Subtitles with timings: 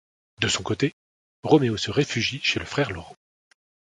[0.41, 0.95] De son côté,
[1.43, 3.15] Roméo se réfugie chez le Frère Laurent.